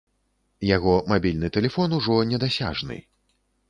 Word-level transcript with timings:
Яго 0.69 0.95
мабільны 1.13 1.53
тэлефон 1.59 1.97
ужо 2.01 2.19
недасяжны. 2.35 3.03